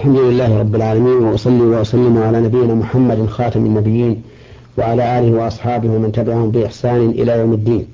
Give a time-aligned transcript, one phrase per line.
[0.00, 4.22] الحمد لله رب العالمين وأصلي وأسلم على نبينا محمد خاتم النبيين
[4.78, 7.86] وعلى آله وأصحابه ومن تبعهم بإحسان إلى يوم الدين.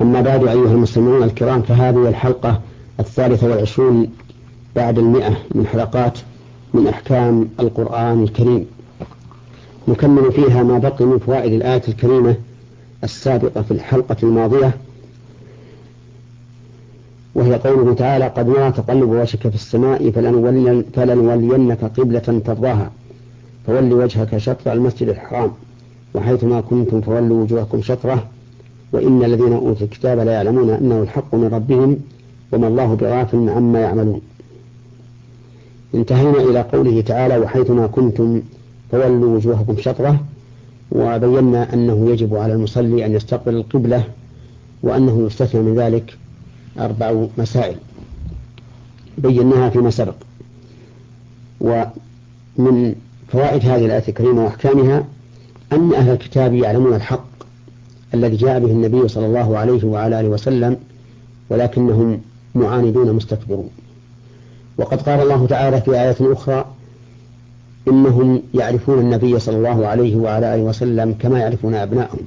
[0.00, 2.60] أما بعد أيها المسلمون الكرام فهذه الحلقة
[3.00, 4.08] الثالثة والعشرون
[4.76, 6.18] بعد المئة من حلقات
[6.74, 8.66] من أحكام القرآن الكريم.
[9.88, 12.36] نكمل فيها ما بقي من فوائد الآية الكريمة
[13.04, 14.74] السابقة في الحلقة الماضية
[17.54, 20.10] قوله تعالى قد نرى تقلب وجهك في السماء
[20.94, 22.90] فلنولينك قبلة ترضاها.
[23.66, 25.50] فول وجهك شطر المسجد الحرام.
[26.14, 28.24] وحيثما كنتم فولوا وجوهكم شطره.
[28.92, 31.96] وإن الذين أوتوا الكتاب لا يعلمون أنه الحق من ربهم
[32.52, 34.20] وما الله بغافل عما يعملون.
[35.94, 38.42] انتهينا إلى قوله تعالى وحيثما كنتم
[38.92, 40.20] فولوا وجوهكم شطره.
[40.92, 44.04] وبينا أنه يجب على المصلي أن يستقبل القبلة
[44.82, 46.16] وأنه يستثنى من ذلك.
[46.78, 47.76] أربع مسائل.
[49.18, 50.14] بيناها فيما سبق.
[51.60, 52.94] ومن
[53.28, 55.04] فوائد هذه الآية الكريمة وأحكامها
[55.72, 57.26] أن أهل الكتاب يعلمون الحق
[58.14, 60.76] الذي جاء به النبي صلى الله عليه وعلى آله وسلم
[61.50, 62.20] ولكنهم
[62.54, 63.70] معاندون مستكبرون.
[64.78, 66.64] وقد قال الله تعالى في آية أخرى
[67.88, 72.26] إنهم يعرفون النبي صلى الله عليه وعلى آله وسلم كما يعرفون أبنائهم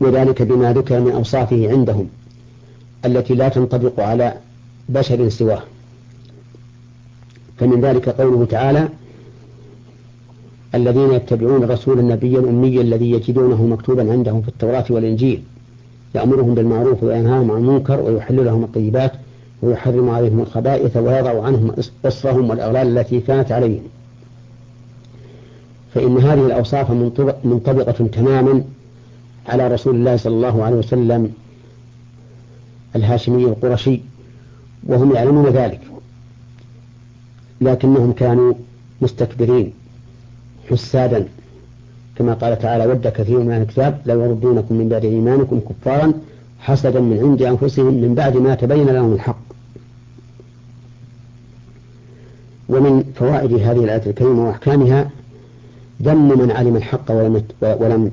[0.00, 2.08] وذلك بما ذكر من أوصافه عندهم
[3.04, 4.34] التي لا تنطبق على
[4.88, 5.62] بشر سواه.
[7.58, 8.88] فمن ذلك قوله تعالى
[10.74, 15.42] الذين يتبعون الرسول النبي الأمي الذي يجدونه مكتوبا عندهم في التوراة والإنجيل
[16.14, 19.12] يأمرهم بالمعروف وينهاهم عن المنكر ويحل لهم الطيبات
[19.62, 21.72] ويحرم عليهم الخبائث ويضع عنهم
[22.04, 23.82] إصرهم والأغلال التي كانت عليهم.
[25.94, 26.90] فإن هذه الأوصاف
[27.44, 28.64] منطبقة تماما
[29.46, 31.32] على رسول الله صلى الله عليه وسلم
[32.96, 34.00] الهاشمي القرشي
[34.86, 35.80] وهم يعلمون ذلك.
[37.60, 38.54] لكنهم كانوا
[39.00, 39.72] مستكبرين
[40.70, 41.28] حسادا
[42.16, 46.12] كما قال تعالى ود كثير من الكتاب لو يردونكم من بعد إيمانكم كفارا
[46.60, 49.44] حسدا من عند أنفسهم من بعد ما تبين لهم الحق.
[52.68, 55.10] ومن فوائد هذه الآية الكريمة وأحكامها
[56.02, 58.10] ذم من علم الحق ولم ولم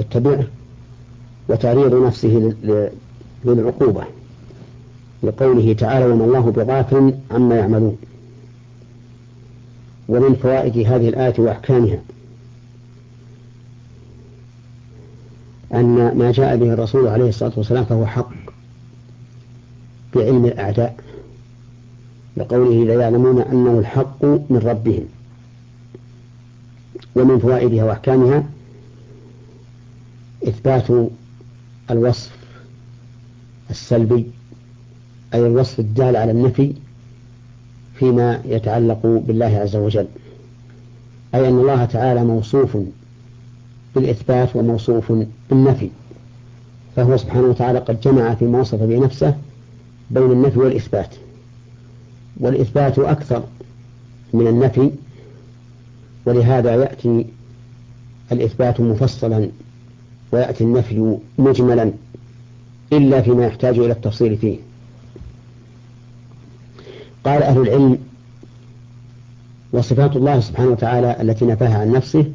[0.00, 0.44] يتبعه
[1.48, 2.54] وتعريض نفسه
[3.44, 4.04] للعقوبة
[5.22, 7.96] لقوله تعالى وما الله بغافل عما يعملون
[10.08, 11.98] ومن فوائد هذه الآية وأحكامها
[15.74, 18.30] أن ما جاء به الرسول عليه الصلاة والسلام فهو حق
[20.14, 20.96] بعلم الأعداء
[22.36, 25.04] لقوله لا يعلمون أنه الحق من ربهم
[27.16, 28.44] ومن فوائدها وأحكامها
[30.60, 31.10] إثبات
[31.90, 32.30] الوصف
[33.70, 34.26] السلبي
[35.34, 36.72] أي الوصف الدال على النفي
[37.94, 40.06] فيما يتعلق بالله عز وجل
[41.34, 42.76] أي أن الله تعالى موصوف
[43.94, 45.12] بالإثبات وموصوف
[45.50, 45.90] بالنفي
[46.96, 49.36] فهو سبحانه وتعالى قد جمع فيما وصف به نفسه
[50.10, 51.14] بين النفي والإثبات
[52.36, 53.42] والإثبات أكثر
[54.32, 54.90] من النفي
[56.26, 57.26] ولهذا يأتي
[58.32, 59.50] الإثبات مفصلا
[60.32, 61.92] ويأتي النفي مجملا
[62.92, 64.58] إلا فيما يحتاج إلى التفصيل فيه.
[67.24, 67.98] قال أهل العلم
[69.72, 72.32] وصفات الله سبحانه وتعالى التي نفاها عن نفسه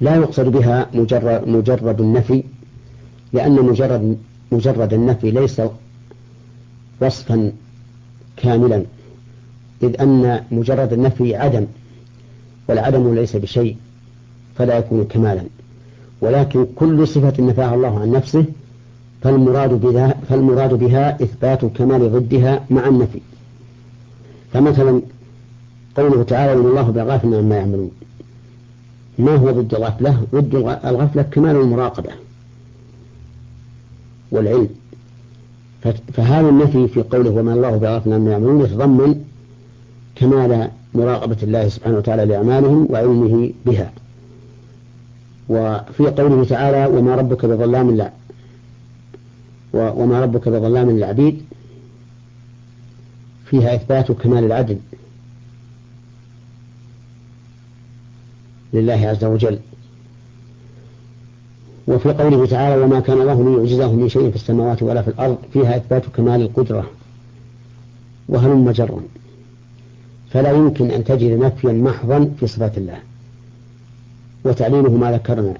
[0.00, 2.44] لا يقصد بها مجرد, مجرد النفي
[3.32, 4.18] لأن مجرد
[4.52, 5.62] مجرد النفي ليس
[7.00, 7.52] وصفا
[8.36, 8.84] كاملا
[9.82, 11.66] إذ أن مجرد النفي عدم
[12.68, 13.76] والعدم ليس بشيء
[14.56, 15.44] فلا يكون كمالا.
[16.22, 18.44] ولكن كل صفة نفاها الله عن نفسه
[19.22, 23.20] فالمراد بها, فالمراد بها إثبات كمال ضدها مع النفي.
[24.52, 25.02] فمثلا
[25.96, 27.90] قوله تعالى إن الله بغافل عما يعملون
[29.18, 32.10] ما هو ضد الغفلة؟ ضد الغفلة كمال المراقبة
[34.30, 34.68] والعلم.
[36.12, 39.24] فهذا النفي في قوله وما الله بغافل عما يعملون يتضمن
[40.14, 43.92] كمال مراقبة الله سبحانه وتعالى لأعمالهم وعلمه بها.
[45.52, 48.12] وفي قوله تعالى وما ربك بظلام لا
[49.74, 51.42] وما ربك بظلام للعبيد.
[53.46, 54.78] فيها إثبات كمال العدل
[58.72, 59.58] لله عز وجل.
[61.88, 65.76] وفي قوله تعالى وما كان الله ليعجزه من شيء في السماوات ولا في الأرض فيها
[65.76, 66.90] إثبات كمال القدرة.
[68.28, 69.00] وهلم جرا.
[70.30, 72.98] فلا يمكن أن تجد نفيا محضا في صفات الله.
[74.44, 75.54] وتعليله ما ذكرنا.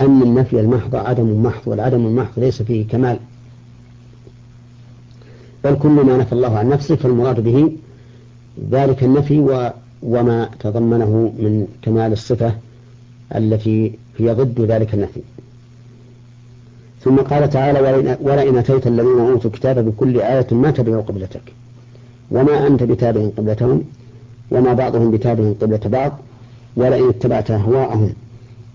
[0.00, 3.18] أن النفي المحض عدم محض والعدم المحض ليس فيه كمال.
[5.64, 7.72] بل كل ما نفى الله عن نفسه فالمراد به
[8.70, 9.70] ذلك النفي و
[10.02, 12.54] وما تضمنه من كمال الصفة
[13.34, 15.20] التي هي ضد ذلك النفي.
[17.00, 21.52] ثم قال تعالى ولئن أتيت الذين أوتوا الكتاب بكل آية ما تبعوا قبلتك.
[22.30, 23.84] وما أنت بتابع قبلتهم
[24.50, 26.18] وما بعضهم بتابع قبلة بعض
[26.76, 28.12] ولئن اتبعت أهواءهم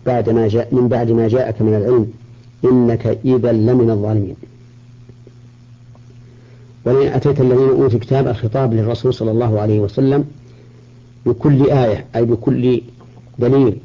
[0.05, 2.07] بعد ما جاء من بعد ما جاءك من العلم
[2.65, 4.35] إنك إذا لمن الظالمين.
[6.85, 10.25] ولئن أتيت الذين أوتوا الكتاب الخطاب للرسول صلى الله عليه وسلم
[11.25, 12.81] بكل آية أي بكل
[13.39, 13.77] دليل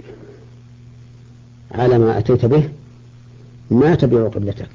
[1.72, 2.68] على ما أتيت به
[3.70, 4.70] ما تبعوا قبلتك.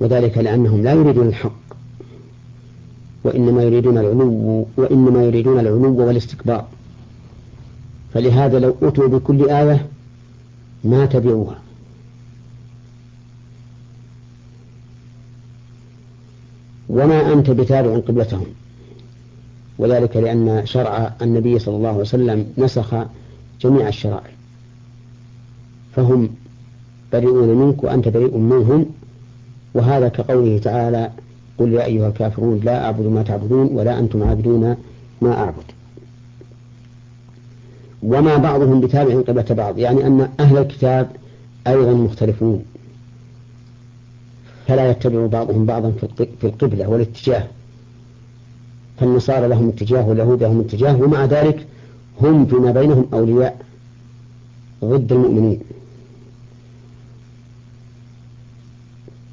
[0.00, 1.60] وذلك لأنهم لا يريدون الحق
[3.24, 6.66] وإنما يريدون العلو وإنما يريدون العلو والاستكبار.
[8.14, 9.86] فلهذا لو أتوا بكل آية
[10.84, 11.58] ما تبعوها.
[16.88, 18.46] وما أنت بتابع قبلتهم.
[19.78, 22.94] وذلك لأن شرع النبي صلى الله عليه وسلم نسخ
[23.60, 24.30] جميع الشرائع.
[25.96, 26.30] فهم
[27.12, 28.86] بريئون منك وأنت بريء منهم.
[29.74, 31.10] وهذا كقوله تعالى
[31.58, 34.76] قل يا أيها الكافرون لا أعبد ما تعبدون ولا أنتم عابدون
[35.22, 35.77] ما أعبد.
[38.02, 41.10] وما بعضهم بتابع قبلة بعض يعني أن أهل الكتاب
[41.66, 42.64] أيضا مختلفون.
[44.66, 45.92] فلا يتبع بعضهم بعضا
[46.40, 47.44] في القبلة والاتجاه.
[49.00, 51.66] فالنصارى لهم اتجاه واليهود لهم اتجاه ومع ذلك
[52.20, 53.58] هم فيما بينهم أولياء
[54.84, 55.60] ضد المؤمنين.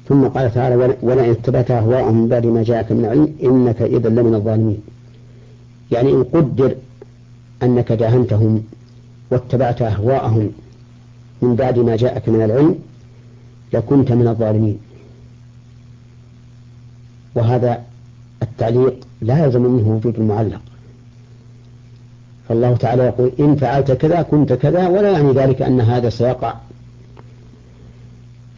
[0.08, 4.80] ثم قال تعالى ولئن اتبعت أهواءهم بعد ما جاءك من العلم إنك إذا لمن الظالمين.
[5.92, 6.74] يعني إن قدر
[7.66, 8.62] أنك داهنتهم
[9.30, 10.52] واتبعت أهواءهم
[11.42, 12.78] من بعد ما جاءك من العلم
[13.72, 14.78] لكنت من الظالمين.
[17.34, 17.82] وهذا
[18.42, 20.60] التعليق لا يلزم منه وجود المعلق.
[22.48, 26.54] فالله تعالى يقول إن فعلت كذا كنت كذا ولا يعني ذلك أن هذا سيقع.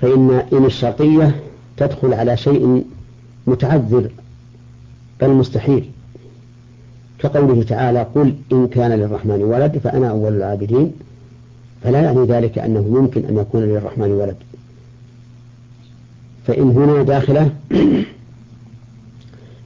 [0.01, 1.41] فإن إن الشرطية
[1.77, 2.85] تدخل على شيء
[3.47, 4.11] متعذر
[5.21, 5.91] بل مستحيل.
[7.19, 10.93] كقوله تعالى قل إن كان للرحمن ولد فأنا أول العابدين
[11.83, 14.37] فلا يعني ذلك أنه يمكن أن يكون للرحمن ولد.
[16.47, 17.51] فإن هنا داخلة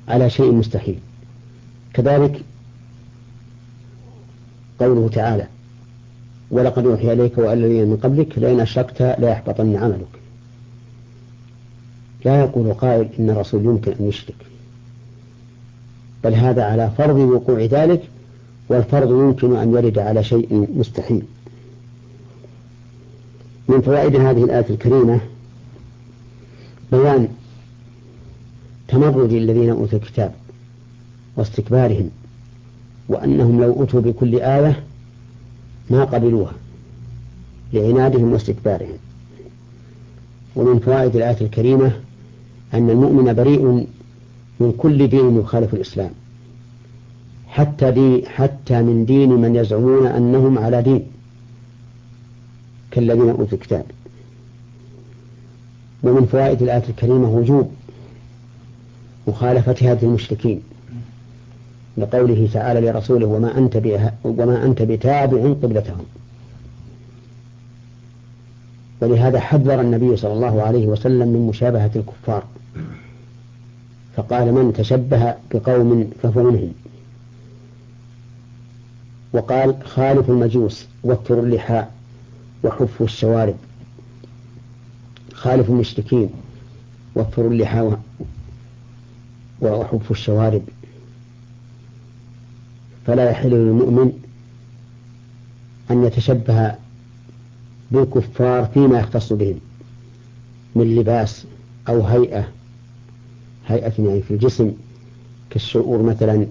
[0.09, 0.99] على شيء مستحيل.
[1.95, 2.43] كذلك
[4.81, 5.47] قوله تعالى
[6.51, 10.21] ولقد أوحي إليك وإلى من قبلك لئن أشركت ليحبطن عملك.
[12.25, 14.52] لا يقول قائل إن الرسول يمكن أن يشرك.
[16.25, 18.03] بل هذا على فرض وقوع ذلك
[18.69, 21.23] والفرض يمكن أن يرد على شيء مستحيل.
[23.69, 25.21] من فوائد هذه الآية الكريمة
[26.93, 27.29] بيان
[28.89, 30.33] تمرد الذين أوتوا الكتاب
[31.37, 32.11] واستكبارهم
[33.09, 34.83] وأنهم لو أتوا بكل آية
[35.91, 36.53] ما قبلوها
[37.73, 38.99] لعنادهم واستكبارهم.
[40.57, 41.93] ومن فوائد الآية الكريمة
[42.75, 43.87] أن المؤمن بريء
[44.63, 46.11] من كل دين يخالف الإسلام.
[47.47, 51.03] حتى دي حتى من دين من يزعمون أنهم على دين.
[52.91, 53.85] كالذين أوتوا الكتاب.
[56.03, 57.71] ومن فوائد الآية الكريمة وجوب
[59.29, 60.61] مخالفة هذه المشركين.
[61.99, 63.77] لقوله تعالى لرسوله وما أنت
[64.25, 66.05] وما أنت بتابع قبلتهم.
[69.01, 72.45] ولهذا حذر النبي صلى الله عليه وسلم من مشابهة الكفار.
[74.17, 76.73] فقال من تشبه بقوم فهو منهم
[79.33, 81.95] وقال خالف المجوس وفروا اللحاء
[82.65, 83.55] وحفوا الشوارب.
[85.33, 86.31] خالف المشركين
[87.15, 88.01] وفروا اللحاء
[89.61, 90.63] وحفوا الشوارب.
[93.07, 94.13] فلا يحل للمؤمن
[95.91, 96.75] أن يتشبه
[97.91, 99.61] بالكفار فيما يختص بهم
[100.75, 101.47] من لباس
[101.89, 102.49] أو هيئة
[103.67, 104.73] هيئة يعني في الجسم
[105.51, 106.47] كالشعور مثلا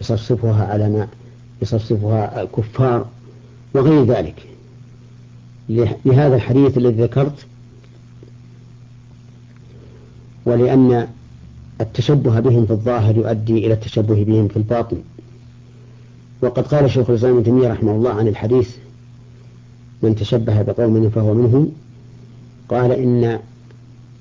[0.00, 1.08] يصفصفها على ما
[1.62, 3.06] يصفصفها الكفار
[3.74, 4.46] وغير ذلك.
[6.04, 7.46] لهذا الحديث الذي ذكرت
[10.44, 11.08] ولأن
[11.80, 14.96] التشبه بهم في الظاهر يؤدي إلى التشبه بهم في الباطن.
[16.42, 18.76] وقد قال شيخ الإسلام ابن تيمية رحمه الله عن الحديث
[20.02, 21.72] من تشبه بقوم فهو منهم.
[22.68, 23.40] قال إن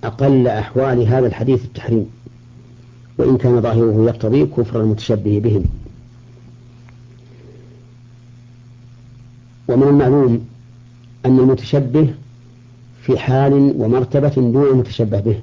[0.04, 2.10] أقل أحوال هذا الحديث التحريم.
[3.22, 5.64] وإن كان ظاهره يقتضي كفر المتشبه بهم.
[9.68, 10.48] ومن المعلوم
[11.26, 12.14] أن المتشبه
[13.02, 15.40] في حال ومرتبة دون المتشبه به.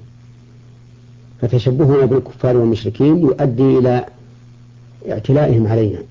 [1.41, 4.07] فتشبهنا بالكفار والمشركين يؤدي إلى
[5.11, 6.03] اعتلائهم علينا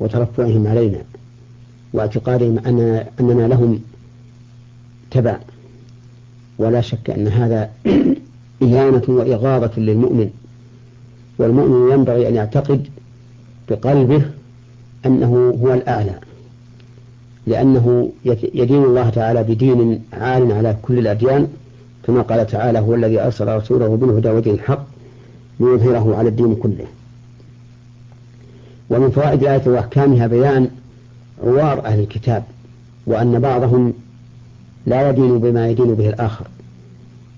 [0.00, 1.02] وترفعهم علينا
[1.92, 2.58] واعتقادهم
[3.20, 3.80] أننا, لهم
[5.10, 5.38] تبع.
[6.58, 7.70] ولا شك أن هذا
[8.62, 10.30] إهانة وإغاظة للمؤمن.
[11.38, 12.86] والمؤمن ينبغي أن يعتقد
[13.68, 14.22] بقلبه
[15.06, 16.14] أنه هو الأعلى
[17.46, 18.12] لأنه
[18.54, 21.48] يدين الله تعالى بدين عال على كل الأديان
[22.02, 24.86] كما قال تعالى هو الذي أرسل رسوله بالهدى ودين الحق
[25.60, 26.86] ليظهره على الدين كله.
[28.90, 30.70] ومن فوائد الآية وأحكامها بيان
[31.44, 32.44] عوار أهل الكتاب
[33.06, 33.92] وأن بعضهم
[34.86, 36.46] لا يدين بما يدين به الآخر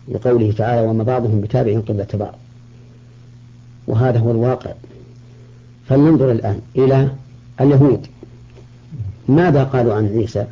[0.08, 2.34] لقوله تعالى وما بعضهم بتابع قبلة بعض.
[3.90, 4.72] وهذا هو الواقع.
[5.88, 7.08] فلننظر الآن إلى
[7.60, 8.06] اليهود.
[9.28, 10.46] ماذا قالوا عن عيسى؟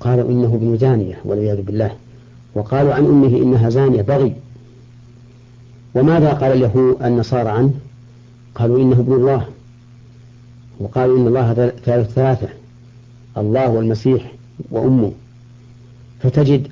[0.00, 1.90] قالوا إنه ابن زانية والعياذ بالله.
[2.54, 4.34] وقالوا عن أمه إنها زانية بغي.
[5.94, 7.72] وماذا قال اليهود النصارى عنه؟
[8.54, 9.46] قالوا إنه ابن الله.
[10.80, 12.48] وقالوا إن الله ثالث ثلاثة
[13.36, 14.32] الله والمسيح
[14.70, 15.12] وأمه.
[16.20, 16.68] فتجد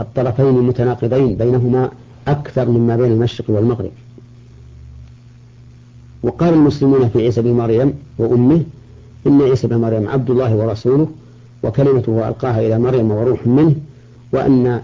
[0.00, 1.90] الطرفين متناقضين بينهما
[2.28, 3.90] أكثر مما بين المشرق والمغرب.
[6.22, 8.62] وقال المسلمون في عيسى بن مريم وأمه
[9.26, 11.08] إن عيسى بن مريم عبد الله ورسوله
[11.62, 13.74] وكلمته ألقاها إلى مريم وروح منه
[14.32, 14.80] وأن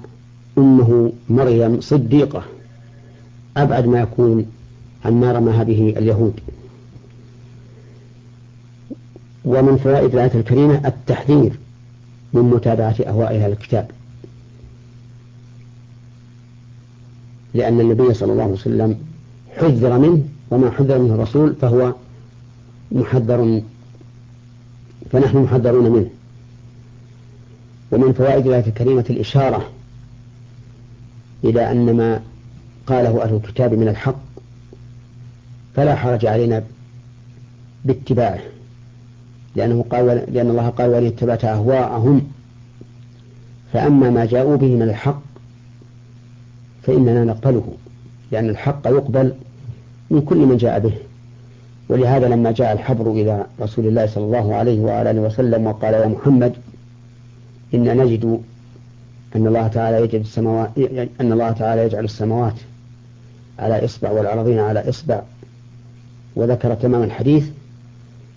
[0.59, 2.43] أمه مريم صديقة.
[3.57, 4.47] أبعد ما يكون
[5.05, 6.41] عما رمى به اليهود.
[9.45, 11.53] ومن فوائد الآية الكريمة التحذير
[12.33, 13.91] من متابعة أهواء أهل الكتاب
[17.55, 18.99] لأن النبي صلى الله عليه وسلم
[19.57, 20.23] حذر منه
[20.55, 21.95] وما حذر منه الرسول فهو
[22.93, 23.63] محذر
[25.11, 26.11] فنحن محذرون منه.
[27.93, 29.71] ومن فوائد الآية الكريمة الإشارة
[31.45, 32.23] إلى أن ما
[32.87, 34.21] قاله أهل الكتاب من الحق
[35.75, 36.65] فلا حرج علينا
[37.85, 38.41] باتباعه
[39.57, 42.31] لأنه قال لأن الله قال ولئن اتبعت أهواءهم.
[43.73, 45.23] فأما ما جاءوا به من الحق
[46.83, 47.73] فإننا نقبله
[48.33, 49.35] لأن الحق يقبل
[50.15, 50.93] من كل من جاء به.
[51.89, 56.53] ولهذا لما جاء الحبر إلى رسول الله صلى الله عليه وآله وسلم وقال يا محمد
[57.75, 58.41] إن نجد
[59.37, 60.71] أن الله تعالى يجعل السماوات
[61.21, 62.55] أن الله تعالى يجعل السماوات
[63.59, 65.23] على إصبع والأراضين على إصبع.
[66.37, 67.45] وذكر تمام الحديث.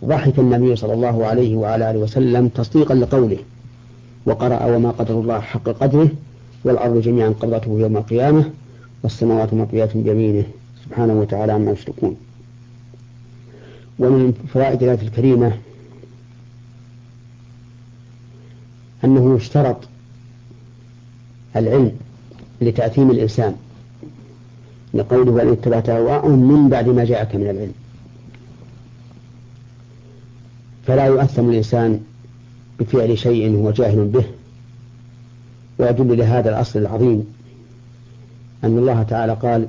[0.06, 3.38] ضحك النبي صلى الله عليه وعلى آله وسلم تصديقا لقوله
[4.26, 6.10] وقرأ وما قدر الله حق قدره
[6.64, 8.44] والأرض جميعا قبضته يوم القيامة
[9.04, 10.44] والسماوات مطويات بيمينه.
[10.90, 12.18] سبحانه وتعالى عما يشركون.
[14.00, 15.58] ومن فوائد الآية الكريمة
[19.04, 19.78] أنه يشترط
[21.56, 21.92] العلم
[22.62, 23.56] لتأثيم الإنسان.
[24.94, 27.74] لقوله وإن اتبعت أهواءهم من بعد ما جاءك من العلم.
[30.88, 32.02] فلا يؤثم الإنسان
[32.80, 34.26] بفعل شيء هو جاهل به.
[35.80, 37.34] ويدل لهذا الأصل العظيم
[38.64, 39.68] أن الله تعالى قال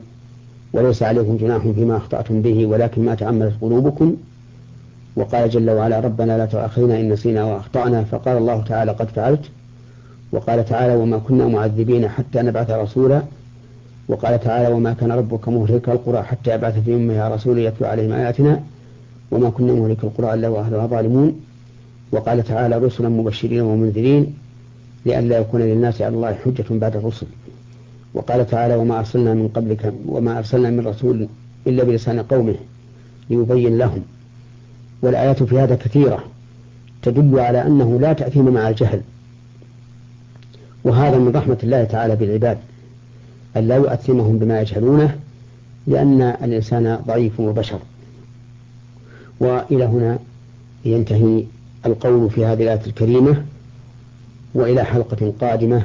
[0.72, 4.16] وليس عليكم جناح فيما أخطأتم به ولكن ما تعمدت قلوبكم.
[5.16, 8.04] وقال جل وعلا ربنا لا تؤاخذنا إن نسينا وأخطأنا.
[8.04, 9.44] فقال الله تعالى قد فعلت.
[10.32, 13.22] وقال تعالى وما كنا معذبين حتى نبعث رسولا.
[14.08, 18.60] وقال تعالى وما كان ربك مهلك القرى حتى يبعث في أمها رسولا يتلو عليهم آياتنا.
[19.30, 21.40] وما كنا مهلك القرى إلا وأهلها ظالمون.
[22.12, 24.34] وقال تعالى رسلا مبشرين ومنذرين
[25.06, 27.26] لئلا يكون للناس على الله حجة بعد الرسل.
[28.14, 31.28] وقال تعالى وما أرسلنا من قبلك وما أرسلنا من رسول
[31.66, 32.54] إلا بلسان قومه
[33.30, 34.02] ليبين لهم.
[35.02, 36.24] والآيات في هذا كثيرة
[37.02, 39.00] تدل على أنه لا تأثيم مع الجهل.
[40.84, 42.58] وهذا من رحمة الله تعالى بالعباد
[43.56, 45.16] أن لا يؤثمهم بما يجهلونه
[45.86, 47.78] لأن الإنسان ضعيف وبشر.
[49.40, 50.18] وإلى هنا
[50.84, 51.44] ينتهي
[51.86, 53.44] القول في هذه الآية الكريمة
[54.54, 55.84] وإلى حلقة قادمة